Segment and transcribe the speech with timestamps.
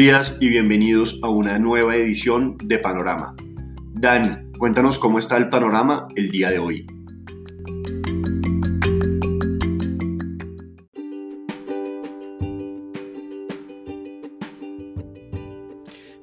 [0.00, 3.36] Buenos días y bienvenidos a una nueva edición de Panorama.
[3.92, 6.86] Dani, cuéntanos cómo está el panorama el día de hoy.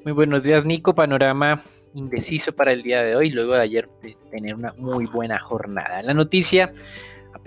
[0.03, 1.61] Muy buenos días Nico, panorama
[1.93, 3.87] indeciso para el día de hoy, luego de ayer
[4.31, 6.01] tener una muy buena jornada.
[6.01, 6.73] La noticia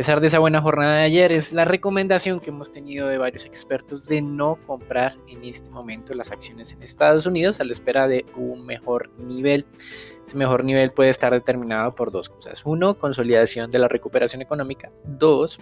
[0.00, 3.45] pesar de esa buena jornada de ayer, es la recomendación que hemos tenido de varios
[3.45, 8.09] expertos de no comprar en este momento las acciones en Estados Unidos a la espera
[8.09, 9.66] de un mejor nivel.
[10.26, 12.62] Ese mejor nivel puede estar determinado por dos cosas.
[12.64, 14.90] Uno, consolidación de la recuperación económica.
[15.04, 15.60] Dos,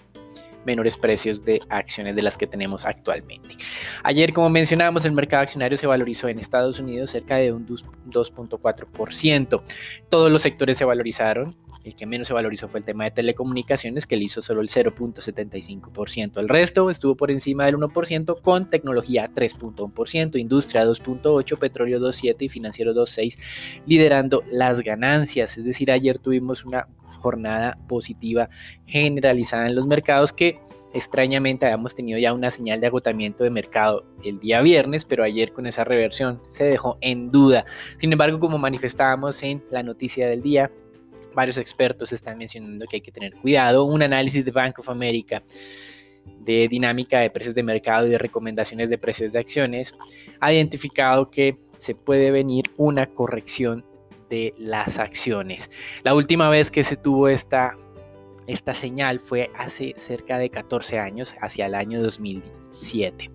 [0.65, 3.57] menores precios de acciones de las que tenemos actualmente.
[4.05, 9.63] Ayer, como mencionábamos, el mercado accionario se valorizó en Estados Unidos cerca de un 2.4%.
[10.09, 11.57] Todos los sectores se valorizaron,
[11.89, 14.69] el que menos se valorizó fue el tema de telecomunicaciones, que le hizo solo el
[14.69, 16.39] 0.75%.
[16.39, 22.49] El resto estuvo por encima del 1%, con tecnología 3.1%, industria 2.8%, petróleo 2.7% y
[22.49, 23.39] financiero 2.6%,
[23.87, 25.57] liderando las ganancias.
[25.57, 26.87] Es decir, ayer tuvimos una
[27.21, 28.49] jornada positiva
[28.87, 30.61] generalizada en los mercados que
[30.95, 35.53] extrañamente habíamos tenido ya una señal de agotamiento de mercado el día viernes, pero ayer
[35.53, 37.65] con esa reversión se dejó en duda.
[38.01, 40.71] Sin embargo, como manifestábamos en la noticia del día,
[41.39, 43.85] varios expertos están mencionando que hay que tener cuidado.
[43.85, 45.41] Un análisis de Bank of America
[46.41, 49.95] de dinámica de precios de mercado y de recomendaciones de precios de acciones
[50.41, 53.85] ha identificado que se puede venir una corrección
[54.29, 55.71] de las acciones.
[56.03, 57.77] La última vez que se tuvo esta,
[58.49, 63.31] esta señal fue hace cerca de 14 años, hacia el año 2007.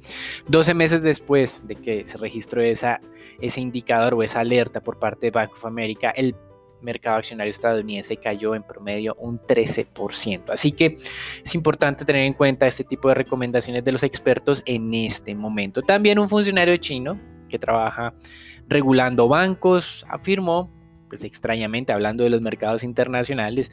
[0.49, 2.99] 12 meses después de que se registró esa,
[3.39, 6.35] ese indicador o esa alerta por parte de Bank of America, el
[6.83, 10.49] mercado accionario estadounidense cayó en promedio un 13%.
[10.49, 10.97] Así que
[11.43, 15.81] es importante tener en cuenta este tipo de recomendaciones de los expertos en este momento.
[15.81, 18.13] También un funcionario chino que trabaja
[18.67, 20.71] regulando bancos afirmó,
[21.09, 23.71] pues extrañamente hablando de los mercados internacionales,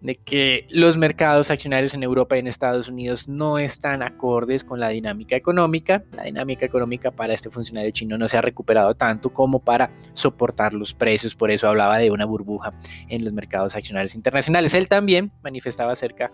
[0.00, 4.80] de que los mercados accionarios en Europa y en Estados Unidos no están acordes con
[4.80, 6.02] la dinámica económica.
[6.12, 10.72] La dinámica económica para este funcionario chino no se ha recuperado tanto como para soportar
[10.72, 12.72] los precios, por eso hablaba de una burbuja
[13.08, 14.74] en los mercados accionarios internacionales.
[14.74, 16.32] Él también manifestaba acerca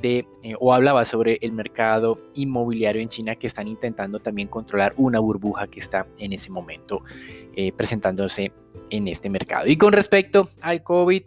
[0.00, 4.92] de eh, o hablaba sobre el mercado inmobiliario en China que están intentando también controlar
[4.96, 7.02] una burbuja que está en ese momento
[7.54, 8.52] eh, presentándose
[8.90, 9.66] en este mercado.
[9.66, 11.22] Y con respecto al COVID,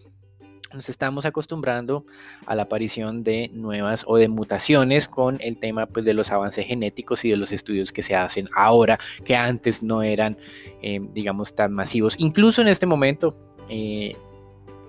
[0.73, 2.05] nos estamos acostumbrando
[2.45, 6.65] a la aparición de nuevas o de mutaciones con el tema pues, de los avances
[6.65, 10.37] genéticos y de los estudios que se hacen ahora, que antes no eran,
[10.81, 12.15] eh, digamos, tan masivos.
[12.17, 13.35] Incluso en este momento,
[13.69, 14.15] eh,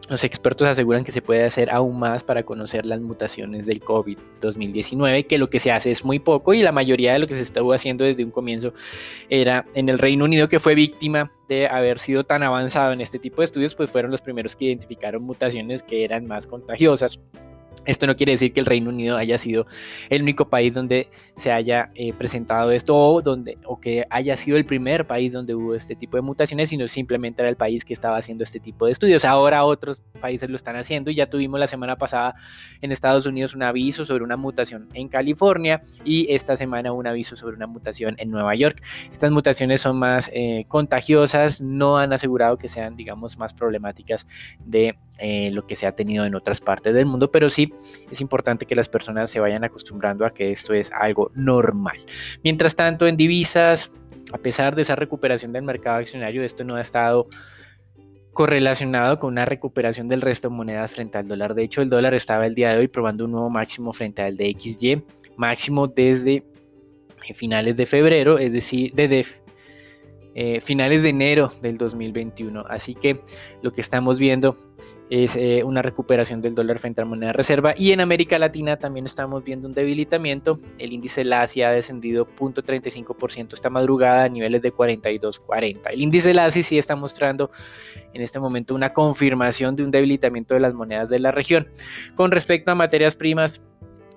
[0.09, 5.27] los expertos aseguran que se puede hacer aún más para conocer las mutaciones del COVID-2019,
[5.27, 7.43] que lo que se hace es muy poco y la mayoría de lo que se
[7.43, 8.75] estuvo haciendo desde un comienzo
[9.29, 13.19] era en el Reino Unido, que fue víctima de haber sido tan avanzado en este
[13.19, 17.19] tipo de estudios, pues fueron los primeros que identificaron mutaciones que eran más contagiosas.
[17.85, 19.67] Esto no quiere decir que el Reino Unido haya sido
[20.09, 24.57] el único país donde se haya eh, presentado esto o, donde, o que haya sido
[24.57, 27.95] el primer país donde hubo este tipo de mutaciones, sino simplemente era el país que
[27.95, 29.25] estaba haciendo este tipo de estudios.
[29.25, 32.35] Ahora otros países lo están haciendo y ya tuvimos la semana pasada
[32.83, 37.37] en Estados Unidos un aviso sobre una mutación en California y esta semana un aviso
[37.37, 38.83] sobre una mutación en Nueva York.
[39.13, 44.27] Estas mutaciones son más eh, contagiosas, no han asegurado que sean, digamos, más problemáticas
[44.65, 47.73] de eh, lo que se ha tenido en otras partes del mundo, pero sí
[48.11, 51.99] es importante que las personas se vayan acostumbrando a que esto es algo normal.
[52.43, 53.91] Mientras tanto, en divisas,
[54.33, 57.29] a pesar de esa recuperación del mercado accionario, esto no ha estado
[58.33, 61.55] correlacionado con una recuperación del resto de monedas frente al dólar.
[61.55, 64.37] De hecho, el dólar estaba el día de hoy probando un nuevo máximo frente al
[64.37, 65.03] de XY,
[65.37, 66.45] máximo desde
[67.35, 69.27] finales de febrero, es decir, desde
[70.35, 72.65] eh, finales de enero del 2021.
[72.69, 73.21] Así que
[73.63, 74.57] lo que estamos viendo
[75.11, 77.75] es eh, una recuperación del dólar frente a la moneda de reserva.
[77.77, 80.61] Y en América Latina también estamos viendo un debilitamiento.
[80.79, 85.81] El índice LASI ha descendido 0.35% esta madrugada a niveles de 42.40.
[85.91, 87.51] El índice LASI sí está mostrando
[88.15, 91.69] en este momento una confirmación de un debilitamiento de las monedas de la región.
[92.15, 93.61] Con respecto a materias primas,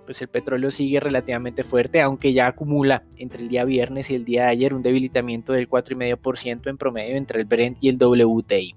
[0.05, 4.25] pues el petróleo sigue relativamente fuerte, aunque ya acumula entre el día viernes y el
[4.25, 8.75] día de ayer un debilitamiento del 4,5% en promedio entre el Brent y el WTI.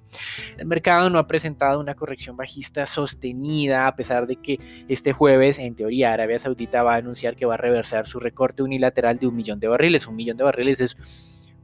[0.58, 4.58] El mercado no ha presentado una corrección bajista sostenida, a pesar de que
[4.88, 8.62] este jueves, en teoría, Arabia Saudita va a anunciar que va a reversar su recorte
[8.62, 10.06] unilateral de un millón de barriles.
[10.06, 10.96] Un millón de barriles es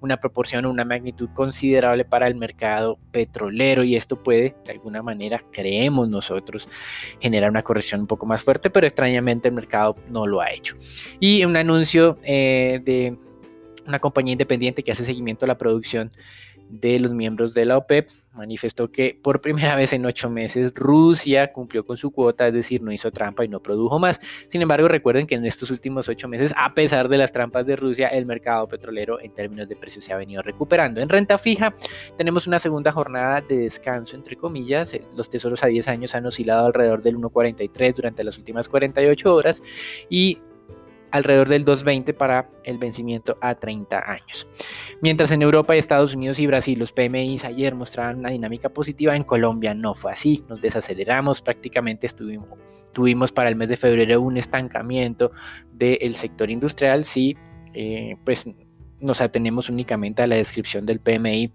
[0.02, 5.02] una proporción o una magnitud considerable para el mercado petrolero y esto puede, de alguna
[5.02, 6.68] manera, creemos nosotros,
[7.20, 10.76] generar una corrección un poco más fuerte, pero extrañamente el mercado no lo ha hecho.
[11.20, 13.16] Y un anuncio eh, de
[13.86, 16.10] una compañía independiente que hace seguimiento a la producción
[16.68, 21.52] de los miembros de la OPEP, manifestó que por primera vez en ocho meses Rusia
[21.52, 24.20] cumplió con su cuota, es decir, no hizo trampa y no produjo más.
[24.48, 27.76] Sin embargo, recuerden que en estos últimos ocho meses, a pesar de las trampas de
[27.76, 31.00] Rusia, el mercado petrolero en términos de precios se ha venido recuperando.
[31.00, 31.74] En renta fija
[32.16, 34.92] tenemos una segunda jornada de descanso, entre comillas.
[35.16, 39.62] Los tesoros a 10 años han oscilado alrededor del 1,43 durante las últimas 48 horas
[40.08, 40.38] y
[41.12, 44.46] alrededor del 2,20 para el vencimiento a 30 años.
[45.00, 49.24] Mientras en Europa, Estados Unidos y Brasil los PMIs ayer mostraban una dinámica positiva, en
[49.24, 52.08] Colombia no fue así, nos desaceleramos, prácticamente
[52.92, 55.30] tuvimos para el mes de febrero un estancamiento
[55.72, 57.36] del sector industrial, sí,
[57.74, 58.46] eh, pues
[59.02, 61.52] nos atenemos únicamente a la descripción del PMI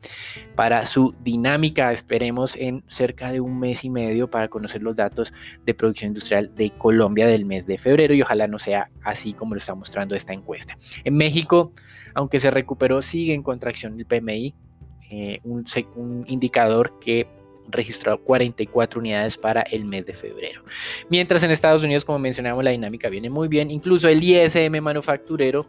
[0.56, 1.92] para su dinámica.
[1.94, 5.34] Esperemos en cerca de un mes y medio para conocer los datos
[5.66, 9.56] de producción industrial de Colombia del mes de febrero y ojalá no sea así como
[9.56, 10.78] lo está mostrando esta encuesta.
[11.04, 11.72] En México,
[12.14, 14.54] aunque se recuperó, sigue en contracción el PMI,
[15.10, 15.66] eh, un,
[15.96, 17.28] un indicador que
[17.70, 20.64] registró 44 unidades para el mes de febrero.
[21.10, 23.72] Mientras en Estados Unidos, como mencionamos, la dinámica viene muy bien.
[23.72, 25.68] Incluso el ISM manufacturero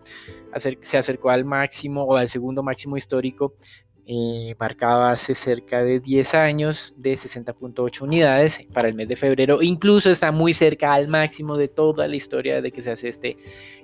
[0.82, 3.54] se acercó al máximo o al segundo máximo histórico
[4.10, 9.60] eh, marcaba hace cerca de 10 años de 60.8 unidades para el mes de febrero.
[9.60, 13.36] Incluso está muy cerca al máximo de toda la historia de que se hace este,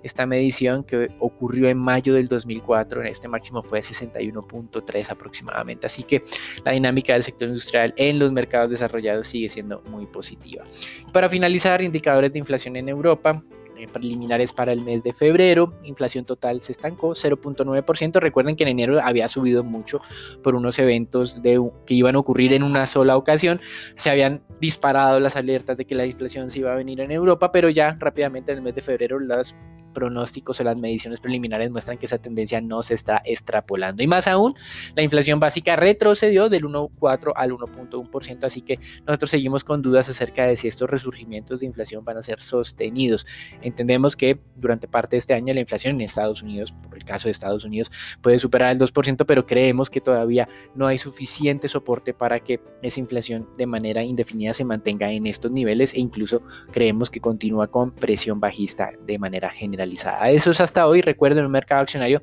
[0.03, 3.03] esta medición que ocurrió en mayo del 2004.
[3.03, 5.87] En este máximo fue 61.3 aproximadamente.
[5.87, 6.25] Así que
[6.65, 10.65] la dinámica del sector industrial en los mercados desarrollados sigue siendo muy positiva.
[11.13, 13.43] Para finalizar, indicadores de inflación en Europa.
[13.85, 15.75] Eh, preliminares para el mes de febrero.
[15.85, 18.21] Inflación total se estancó 0.9%.
[18.21, 20.01] Recuerden que en enero había subido mucho
[20.43, 23.61] por unos eventos que iban a ocurrir en una sola ocasión.
[23.97, 27.53] Se habían disparado las alertas de que la inflación se iba a venir en Europa,
[27.53, 29.55] pero ya rápidamente en el mes de febrero las
[29.95, 34.03] pronósticos o las mediciones preliminares muestran que esa tendencia no se está extrapolando.
[34.03, 34.55] Y más aún,
[34.95, 40.47] la inflación básica retrocedió del 1.4 al 1.1%, así que nosotros seguimos con dudas acerca
[40.47, 43.27] de si estos resurgimientos de inflación van a ser sostenidos.
[43.63, 47.29] Entendemos que durante parte de este año la inflación en Estados Unidos, por el caso
[47.29, 47.91] de Estados Unidos,
[48.21, 53.01] puede superar el 2%, pero creemos que todavía no hay suficiente soporte para que esa
[53.01, 56.43] inflación de manera indefinida se mantenga en estos niveles e incluso
[56.73, 59.84] creemos que continúa con presión bajista de manera general.
[59.93, 61.01] Eso es hasta hoy.
[61.01, 62.23] Recuerden un mercado accionario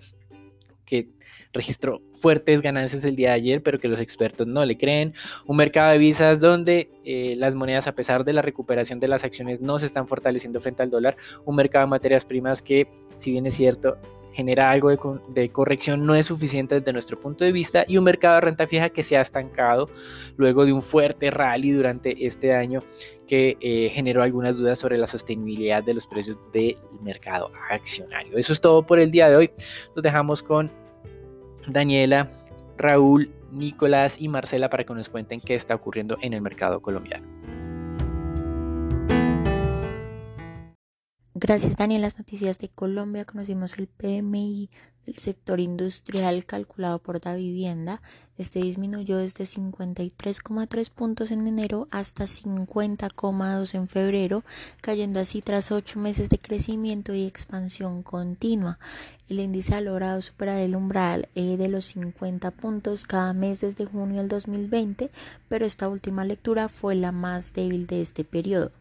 [0.86, 1.08] que
[1.54, 5.14] registró fuertes ganancias el día de ayer, pero que los expertos no le creen.
[5.46, 9.24] Un mercado de visas donde eh, las monedas, a pesar de la recuperación de las
[9.24, 11.18] acciones, no se están fortaleciendo frente al dólar.
[11.46, 12.88] Un mercado de materias primas que,
[13.20, 13.98] si bien es cierto,
[14.34, 18.36] genera algo de, corrección no es suficiente desde nuestro punto de vista y un mercado
[18.36, 19.90] de renta fija que se ha estancado
[20.38, 22.82] luego de un fuerte rally durante este año
[23.32, 28.38] que eh, generó algunas dudas sobre la sostenibilidad de los precios del mercado accionario.
[28.38, 29.52] Eso es todo por el día de hoy.
[29.96, 30.70] Nos dejamos con
[31.66, 32.30] Daniela,
[32.78, 37.26] Raúl, Nicolás y Marcela para que nos cuenten qué está ocurriendo en el mercado colombiano.
[41.44, 42.04] Gracias, Daniel.
[42.04, 44.70] Las noticias de Colombia conocimos el PMI
[45.08, 48.04] del sector industrial calculado por la vivienda.
[48.38, 54.44] Este disminuyó desde 53,3 puntos en enero hasta 50,2 en febrero,
[54.82, 58.78] cayendo así tras ocho meses de crecimiento y expansión continua.
[59.28, 63.88] El índice ha logrado superar el umbral eh, de los 50 puntos cada mes desde
[63.88, 65.10] junio del 2020,
[65.50, 68.72] pero esta última lectura fue la más débil de este periodo.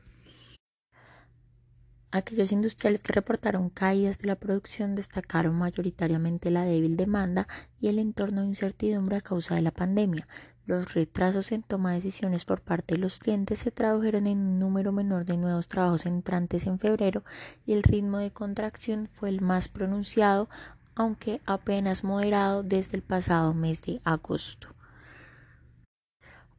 [2.13, 7.47] Aquellos industriales que reportaron caídas de la producción destacaron mayoritariamente la débil demanda
[7.81, 10.27] y el entorno de incertidumbre a causa de la pandemia.
[10.67, 14.59] Los retrasos en toma de decisiones por parte de los clientes se tradujeron en un
[14.59, 17.23] número menor de nuevos trabajos entrantes en febrero
[17.65, 20.49] y el ritmo de contracción fue el más pronunciado,
[20.97, 24.69] aunque apenas moderado desde el pasado mes de agosto.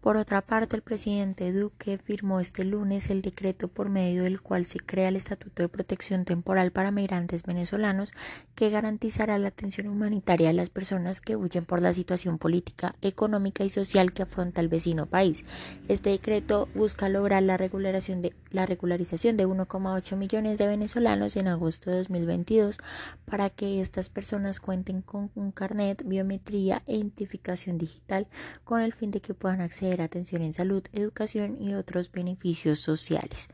[0.01, 4.65] Por otra parte, el presidente Duque firmó este lunes el decreto por medio del cual
[4.65, 8.11] se crea el Estatuto de Protección Temporal para Migrantes Venezolanos
[8.55, 13.63] que garantizará la atención humanitaria a las personas que huyen por la situación política, económica
[13.63, 15.45] y social que afronta el vecino país.
[15.87, 21.47] Este decreto busca lograr la, regularización de, la regularización de 1,8 millones de venezolanos en
[21.47, 22.79] agosto de 2022
[23.25, 28.27] para que estas personas cuenten con un carnet, biometría e identificación digital
[28.63, 33.49] con el fin de que puedan acceder atención en salud, educación y otros beneficios sociales.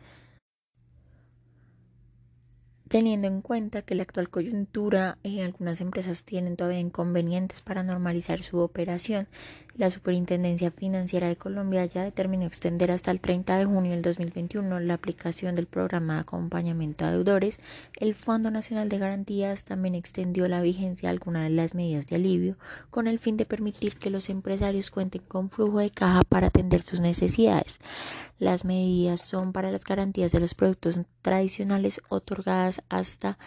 [2.90, 8.42] Teniendo en cuenta que la actual coyuntura eh, algunas empresas tienen todavía inconvenientes para normalizar
[8.42, 9.28] su operación.
[9.78, 14.80] La Superintendencia Financiera de Colombia ya determinó extender hasta el 30 de junio del 2021
[14.80, 17.60] la aplicación del programa de acompañamiento a deudores.
[17.96, 22.16] El Fondo Nacional de Garantías también extendió la vigencia de algunas de las medidas de
[22.16, 22.58] alivio
[22.90, 26.82] con el fin de permitir que los empresarios cuenten con flujo de caja para atender
[26.82, 27.78] sus necesidades.
[28.40, 33.38] Las medidas son para las garantías de los productos tradicionales otorgadas hasta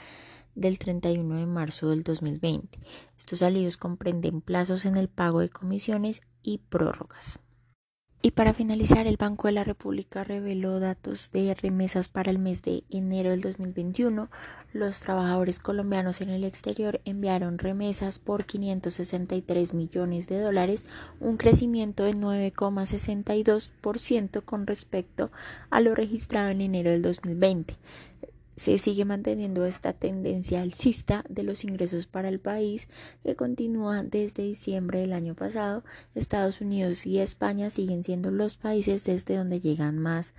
[0.55, 2.79] del 31 de marzo del 2020.
[3.17, 7.39] Estos alivios comprenden plazos en el pago de comisiones y prórrogas.
[8.23, 12.61] Y para finalizar, el Banco de la República reveló datos de remesas para el mes
[12.61, 14.29] de enero del 2021.
[14.75, 20.85] Los trabajadores colombianos en el exterior enviaron remesas por 563 millones de dólares,
[21.19, 25.31] un crecimiento de 9,62% con respecto
[25.71, 27.79] a lo registrado en enero del 2020
[28.61, 32.91] se sigue manteniendo esta tendencia alcista de los ingresos para el país
[33.23, 35.83] que continúa desde diciembre del año pasado.
[36.15, 40.35] Estados Unidos y España siguen siendo los países desde donde llegan más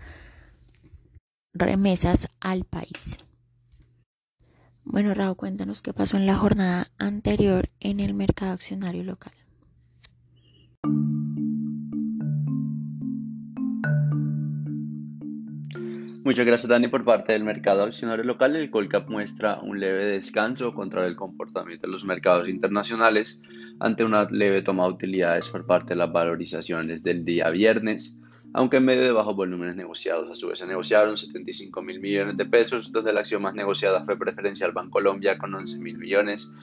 [1.56, 3.18] remesas al país.
[4.84, 9.34] Bueno, Raúl, cuéntanos qué pasó en la jornada anterior en el mercado accionario local.
[16.24, 18.56] Muchas gracias Dani por parte del mercado accionario local.
[18.56, 23.42] El Colcap muestra un leve descanso contra el comportamiento de los mercados internacionales
[23.80, 28.20] ante una leve toma de utilidades por parte de las valorizaciones del día viernes,
[28.54, 30.30] aunque en medio de bajos volúmenes negociados.
[30.30, 34.04] A su vez se negociaron 75 mil millones de pesos, donde la acción más negociada
[34.04, 36.54] fue preferencial Bancolombia con 11 mil millones.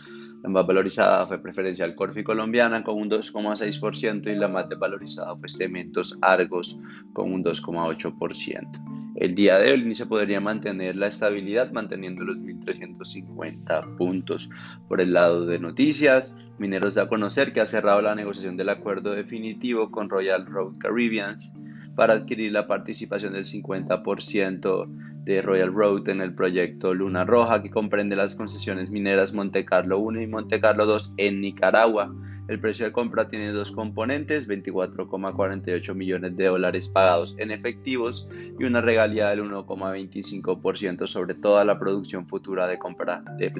[0.42, 5.48] La más valorizada fue preferencial Corfi Colombiana con un 2,6% y la más desvalorizada fue
[5.48, 6.80] Cementos Argos
[7.12, 8.98] con un 2,8%.
[9.16, 14.48] El día de hoy el índice podría mantener la estabilidad manteniendo los 1.350 puntos.
[14.86, 18.68] Por el lado de noticias, Mineros da a conocer que ha cerrado la negociación del
[18.68, 21.52] acuerdo definitivo con Royal Road Caribbeans
[21.96, 27.70] para adquirir la participación del 50% de Royal Road en el proyecto Luna Roja que
[27.70, 32.12] comprende las concesiones mineras Monte Carlo 1 y Monte Carlo 2 en Nicaragua
[32.48, 38.26] el precio de compra tiene dos componentes, 24,48 millones de dólares pagados en efectivos
[38.58, 43.50] y una regalía del 1,25% sobre toda la producción futura de compra de,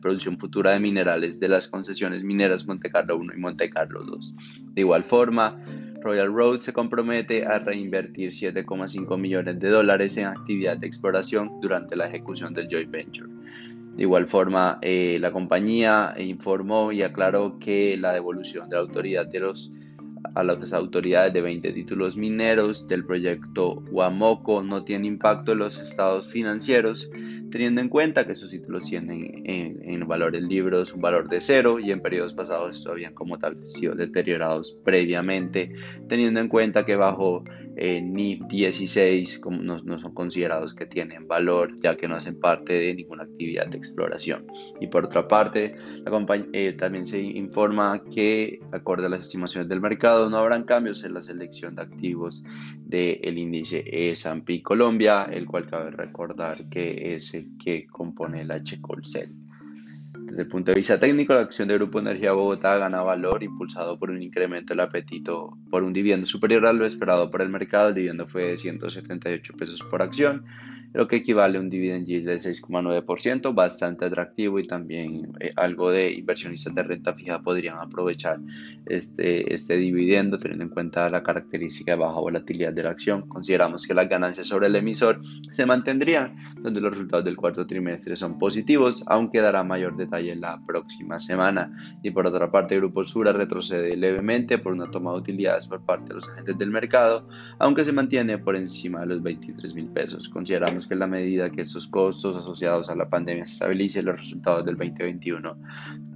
[0.00, 4.34] producción futura de minerales de las concesiones mineras Monte Carlo 1 y Monte Carlo 2.
[4.72, 5.58] De igual forma,
[6.00, 11.96] Royal Road se compromete a reinvertir 7,5 millones de dólares en actividad de exploración durante
[11.96, 13.28] la ejecución del joint venture.
[13.96, 19.26] De igual forma, eh, la compañía informó y aclaró que la devolución de la autoridad
[19.26, 19.72] de los,
[20.34, 25.78] a las autoridades de 20 títulos mineros del proyecto Huamoco no tiene impacto en los
[25.78, 27.10] estados financieros
[27.50, 31.78] teniendo en cuenta que sus títulos tienen en, en, valores libros un valor de cero
[31.78, 35.72] y en periodos pasados habían como tal sido deteriorados previamente,
[36.08, 37.44] teniendo en cuenta que bajo
[37.76, 42.74] eh, NIF 16 como no, son considerados que tienen valor ya que no hacen parte
[42.74, 44.46] de ninguna actividad de exploración.
[44.80, 45.76] Y por otra parte,
[46.52, 51.14] eh, también se informa que acorde a las estimaciones del mercado no habrán cambios en
[51.14, 52.42] la selección de activos
[52.78, 59.28] del índice S&P Colombia, el cual cabe recordar que es el que compone el H-Colcel.
[60.30, 63.98] Desde el punto de vista técnico, la acción de Grupo Energía Bogotá gana valor impulsado
[63.98, 67.88] por un incremento del apetito por un dividendo superior a lo esperado por el mercado.
[67.88, 70.44] El dividendo fue de 178 pesos por acción
[70.92, 75.90] lo que equivale a un dividend yield del 6,9%, bastante atractivo y también eh, algo
[75.90, 78.40] de inversionistas de renta fija podrían aprovechar
[78.86, 83.28] este, este dividendo teniendo en cuenta la característica de baja volatilidad de la acción.
[83.28, 85.20] Consideramos que las ganancias sobre el emisor
[85.50, 90.60] se mantendrían, donde los resultados del cuarto trimestre son positivos, aunque dará mayor detalle la
[90.66, 91.72] próxima semana.
[92.02, 96.08] Y por otra parte, Grupo Sura retrocede levemente por una toma de utilidades por parte
[96.08, 97.28] de los agentes del mercado,
[97.58, 100.28] aunque se mantiene por encima de los 23 mil pesos.
[100.28, 104.18] Consideramos que en la medida que estos costos asociados a la pandemia se estabilicen, los
[104.18, 105.56] resultados del 2021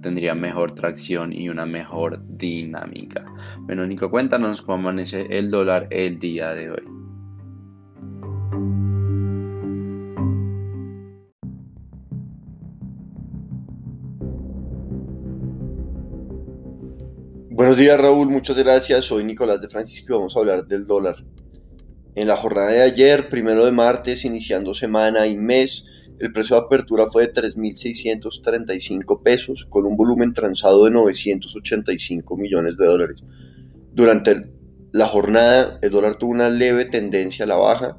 [0.01, 3.25] tendrían mejor tracción y una mejor dinámica.
[3.67, 6.95] Nico, cuéntanos cómo amanece el dólar el día de hoy.
[17.55, 19.05] Buenos días Raúl, muchas gracias.
[19.05, 21.15] Soy Nicolás de Francisco y vamos a hablar del dólar.
[22.15, 25.85] En la jornada de ayer, primero de martes, iniciando semana y mes,
[26.17, 32.77] el precio de apertura fue de 3.635 pesos, con un volumen transado de 985 millones
[32.77, 33.25] de dólares.
[33.91, 34.49] Durante
[34.93, 37.97] la jornada, el dólar tuvo una leve tendencia a la baja,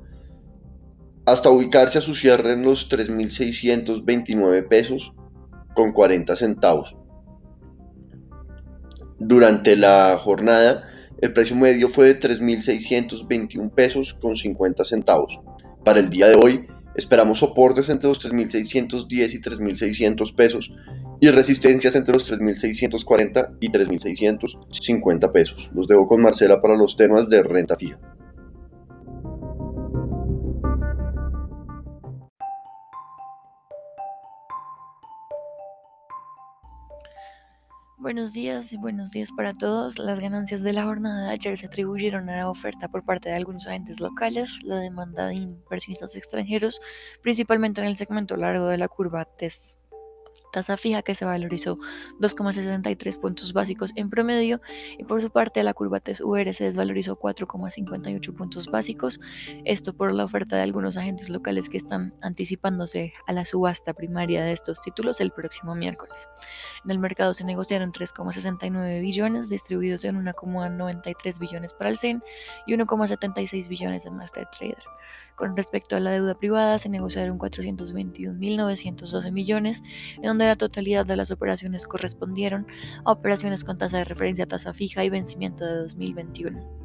[1.26, 5.12] hasta ubicarse a su cierre en los 3.629 pesos
[5.74, 6.96] con 40 centavos.
[9.18, 10.84] Durante la jornada,
[11.20, 15.40] el precio medio fue de 3.621 pesos con 50 centavos.
[15.84, 20.72] Para el día de hoy, esperamos soportes entre los 3.610 y 3.600 pesos
[21.20, 25.70] y resistencias entre los 3.640 y 3.650 pesos.
[25.74, 27.98] Los dejo con Marcela para los temas de renta fija.
[38.06, 39.98] Buenos días y buenos días para todos.
[39.98, 43.34] Las ganancias de la jornada de ayer se atribuyeron a la oferta por parte de
[43.34, 46.80] algunos agentes locales, la demanda de inversionistas extranjeros,
[47.20, 49.76] principalmente en el segmento largo de la curva TES
[50.56, 51.76] tasa fija que se valorizó
[52.18, 54.62] 2,63 puntos básicos en promedio
[54.96, 59.20] y por su parte la curva TES-UR se desvalorizó 4,58 puntos básicos,
[59.66, 64.46] esto por la oferta de algunos agentes locales que están anticipándose a la subasta primaria
[64.46, 66.26] de estos títulos el próximo miércoles.
[66.86, 72.22] En el mercado se negociaron 3,69 billones distribuidos en 1,93 billones para el CEN
[72.66, 74.82] y 1,76 billones en MasterTrader.
[75.36, 79.82] Con respecto a la deuda privada, se negociaron 421.912 millones,
[80.16, 82.66] en donde la totalidad de las operaciones correspondieron
[83.04, 86.76] a operaciones con tasa de referencia tasa fija y vencimiento de 2021.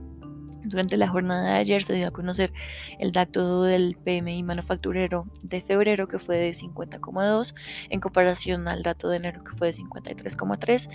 [0.64, 2.54] Durante la jornada de ayer se dio a conocer
[3.00, 7.56] el dato del PMI manufacturero de febrero que fue de 50,2
[7.90, 10.90] en comparación al dato de enero que fue de 53,3.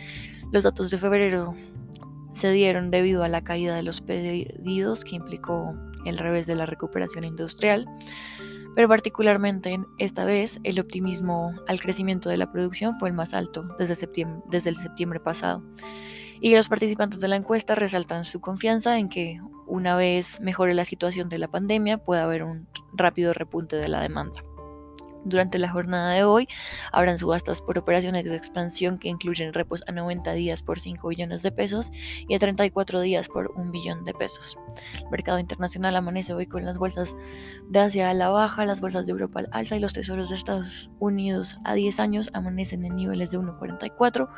[0.53, 1.55] Los datos de febrero
[2.33, 6.67] se dieron debido a la caída de los pedidos que implicó el revés de la
[6.67, 7.87] recuperación industrial,
[8.77, 13.67] pero particularmente esta vez el optimismo al crecimiento de la producción fue el más alto
[13.79, 15.65] desde, septiembre, desde el septiembre pasado.
[16.43, 20.85] Y los participantes de la encuesta resaltan su confianza en que una vez mejore la
[20.85, 24.45] situación de la pandemia pueda haber un rápido repunte de la demanda.
[25.25, 26.49] Durante la jornada de hoy
[26.93, 31.43] habrán subastas por operaciones de expansión que incluyen repos a 90 días por 5 billones
[31.43, 31.91] de pesos
[32.29, 34.57] y a 34 días por 1 billón de pesos.
[34.99, 37.15] El mercado internacional amanece hoy con las bolsas
[37.69, 40.37] de Asia a la baja, las bolsas de Europa al alza y los tesoros de
[40.37, 44.29] Estados Unidos a 10 años amanecen en niveles de 1,44,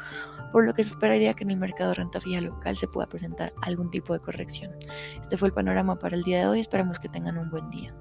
[0.52, 3.06] por lo que se esperaría que en el mercado de renta fija local se pueda
[3.06, 4.72] presentar algún tipo de corrección.
[5.20, 7.94] Este fue el panorama para el día de hoy, esperamos que tengan un buen día.